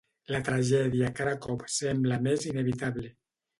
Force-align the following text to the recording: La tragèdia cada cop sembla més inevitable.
La 0.35 0.37
tragèdia 0.45 1.11
cada 1.19 1.35
cop 1.45 1.63
sembla 1.75 2.19
més 2.29 2.51
inevitable. 2.55 3.15